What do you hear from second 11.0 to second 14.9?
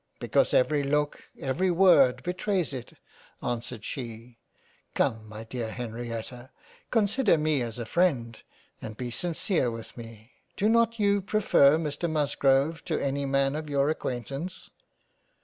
prefer Mr Musgrove to any man of your acquaintance